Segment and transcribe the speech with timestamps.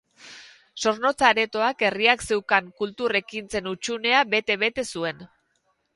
[0.85, 5.27] Zornotza Aretoak herriak zeukan kultur ekintzen hutsunea bete bete zuen.